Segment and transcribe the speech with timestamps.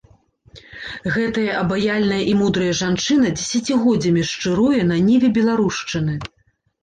[1.15, 6.13] Гэтая абаяльная і мудрая жанчына дзесяцігоддзямі шчыруе на ніве беларушчыны.